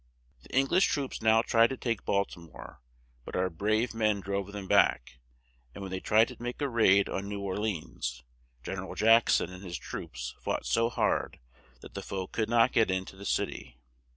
The 0.41 0.55
Eng 0.55 0.65
lish 0.69 0.87
troops 0.87 1.21
now 1.21 1.43
tried 1.43 1.67
to 1.67 1.77
take 1.77 2.05
Bal 2.05 2.25
ti 2.25 2.39
more, 2.39 2.81
but 3.23 3.35
our 3.35 3.51
brave 3.51 3.93
men 3.93 4.19
drove 4.19 4.51
them 4.51 4.67
back; 4.67 5.19
and 5.75 5.83
when 5.83 5.91
they 5.91 5.99
tried 5.99 6.29
to 6.29 6.41
make 6.41 6.59
a 6.59 6.67
raid 6.67 7.07
on 7.07 7.29
New 7.29 7.39
Or 7.41 7.55
le 7.59 7.69
ans, 7.69 8.23
Gen 8.63 8.79
er 8.79 8.85
al 8.85 8.95
Jack 8.95 9.29
son 9.29 9.51
and 9.51 9.63
his 9.63 9.77
troops 9.77 10.33
fought 10.41 10.65
so 10.65 10.89
hard 10.89 11.39
that 11.81 11.93
the 11.93 12.01
foe 12.01 12.25
could 12.25 12.49
not 12.49 12.71
get 12.73 12.89
in 12.89 13.05
to 13.05 13.15
the 13.15 13.25
cit 13.27 13.49
y. 13.49 13.75